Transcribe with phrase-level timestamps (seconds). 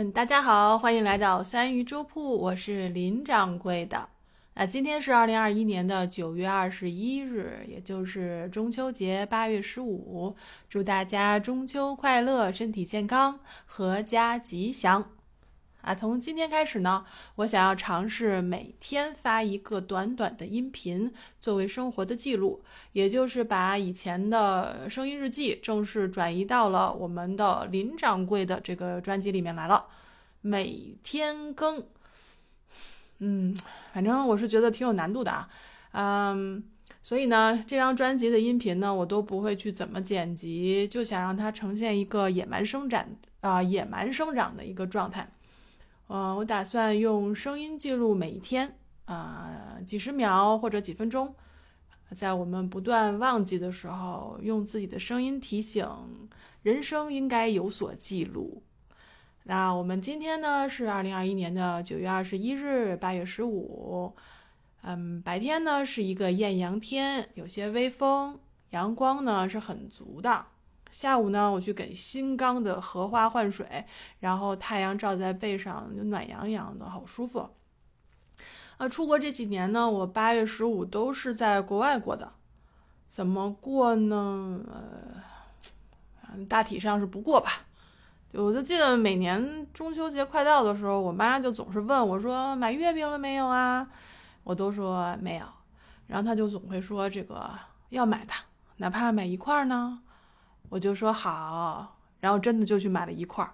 [0.00, 4.08] 嗯，大家好，欢迎来到三鱼粥铺，我是林掌柜的。
[4.54, 10.34] 那今天是二零二一年的九月二十一日，也就是中秋节八月十五。
[10.70, 13.40] 祝大家中秋快乐，身体健康，
[13.70, 15.04] 阖家吉祥。
[15.82, 17.04] 啊，从今天开始呢，
[17.36, 22.62] 我想要尝试每天发一个短短的音频，作为生活的记录，
[22.92, 29.86] 也就是把以前的声音日记正式转移到了我们的林掌柜的这个专辑里面来了。
[30.42, 31.84] 每天更，
[33.18, 33.56] 嗯，
[33.92, 35.48] 反正我是觉得挺有难度的啊，
[35.92, 36.62] 嗯，
[37.02, 43.06] 所以呢，这张专辑的音频呢，我都不会去怎么剪辑，就想让它呈现一个野蛮生长
[43.40, 45.30] 啊，野蛮生长的一个状态。
[46.12, 51.32] 嗯，我打算用声音记录每一天，啊，几十秒或者几分钟，
[52.16, 55.88] 在我们不断忘记的时候，用自己的声音提醒
[56.62, 58.64] 人生应该有所记录。
[59.44, 64.12] 那我们今天呢是二零二一年的九月二十一日，八月十五，
[64.82, 68.36] 嗯，白天呢是一个艳阳天，有些微风，
[68.70, 70.46] 阳光呢是很足的。
[70.90, 73.84] 下午呢，我去给新缸的荷花换水，
[74.18, 77.48] 然后太阳照在背上，就暖洋洋的，好舒服。
[78.76, 82.32] 啊，出国这几年呢，我八月十五都是在国外过的，
[83.06, 84.60] 怎么过呢？
[86.22, 87.50] 呃，大体上是不过吧。
[88.32, 93.86] 我就记得每年中秋节快到的时候，我妈就总是问我说：“买月饼了没有啊？”
[94.44, 95.44] 我都说没有，
[96.06, 97.50] 然后她就总会说：“这个
[97.90, 98.32] 要买的，
[98.76, 100.00] 哪怕买一块呢。”
[100.70, 103.52] 我就说好，然后真的就去买了一块儿，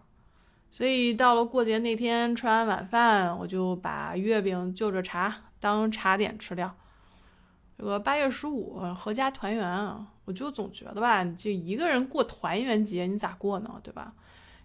[0.70, 6.72] 所以到了过节那天吃完晚饭，我就把月饼就着茶当茶点吃掉。
[7.78, 13.80] 这个八月十五合家团圆啊，我就总觉得吧，就一个人过团圆节，你咋过呢？
[13.82, 14.12] 对吧？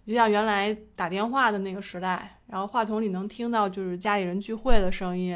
[0.06, 5.34] 就像原来打电话的那个时代，然后话筒里能听到就是家里人聚会的声音，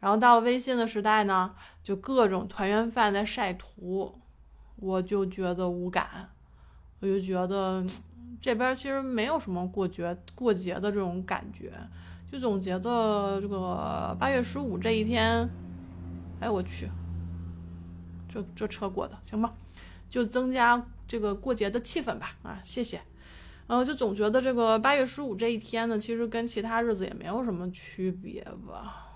[0.00, 4.18] 然后到了微信的时代呢，就各种团圆饭在晒图，
[4.76, 6.30] 我就觉得无感。
[7.00, 7.84] 我就觉得
[8.40, 11.72] 这边其实没有什么过节过节的这种感觉，
[12.30, 15.48] 就总觉得这个八月十五这一天，
[16.40, 16.88] 哎我去，
[18.28, 19.54] 这这车过的行吧，
[20.08, 23.00] 就增加这个过节的气氛吧啊，谢谢。
[23.66, 29.06] 嗯，就总觉得这个八月十五这一天呢，其实跟其他日子也没有什么区别吧。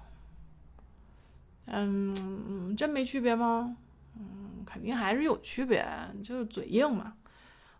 [1.66, 3.76] 嗯，真没区别吗？
[4.16, 5.84] 嗯，肯定还是有区别，
[6.22, 7.14] 就是嘴硬嘛。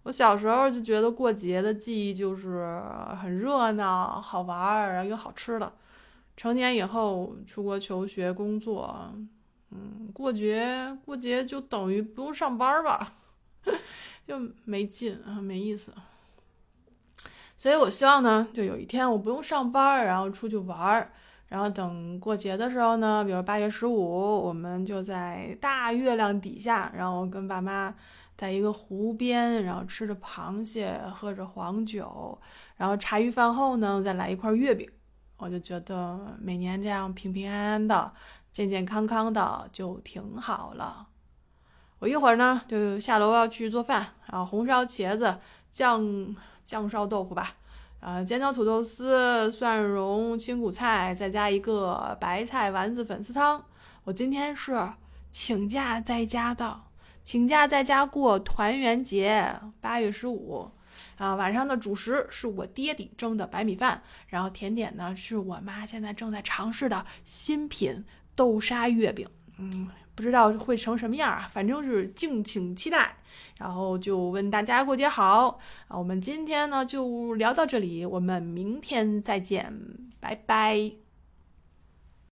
[0.04, 2.80] 我小时候就觉得过节的记忆就是
[3.20, 5.72] 很热闹、好玩儿，然后有好吃的。
[6.36, 9.12] 成年以后出国求学、工作，
[9.70, 13.14] 嗯，过节过节就等于不用上班吧，
[14.26, 15.92] 就没劲啊，没意思。
[17.56, 21.10] 所以我希望呢，就有一天我不用上班，然后出去玩儿，
[21.48, 23.96] 然后等过节的时候呢，比如八月十五，
[24.42, 27.94] 我们就在大月亮底下，然后跟爸妈。
[28.36, 32.36] 在一个湖边，然后吃着螃蟹，喝着黄酒，
[32.76, 34.90] 然后茶余饭后呢，再来一块月饼，
[35.36, 38.12] 我就觉得每年这样平平安安的、
[38.52, 41.06] 健健康康的就挺好了。
[42.00, 45.38] 我一会儿呢就下楼要去做饭，啊红烧茄子、
[45.70, 46.34] 酱
[46.64, 47.54] 酱烧豆腐吧，
[48.00, 53.64] 啊，尖椒土豆丝、蒜蓉青谷菜，再加一个白菜丸子粉丝汤。
[54.02, 54.90] 我今天是
[55.30, 56.80] 请假在家的。
[57.22, 60.68] 请假在家过团圆节，八月十五，
[61.16, 69.26] 啊，晚上的主食是我爹地蒸的白米饭，然后甜点呢是我妈现在正在尝试的新品豆沙月饼，
[69.58, 73.16] 嗯，不知道会成什么样啊，反正是敬请期待。
[73.58, 75.58] 然后就问大家过节好
[75.88, 79.72] 啊，我们今天呢就聊到这里，我们明天再见，
[80.20, 81.03] 拜拜。